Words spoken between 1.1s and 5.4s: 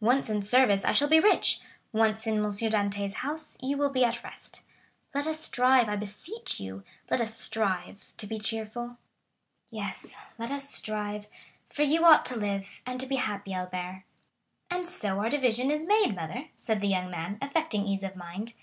be rich—once in M. Dantès' house, you will be at rest. Let us